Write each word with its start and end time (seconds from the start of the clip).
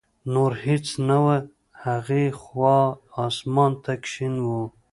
نور 0.33 0.51
هېڅ 0.65 0.85
نه 1.07 1.17
و، 1.23 1.25
هغې 1.85 2.23
خوا 2.41 2.77
اسمان 3.25 3.71
تک 3.85 4.01
شین 4.11 4.35
و. 4.45 4.47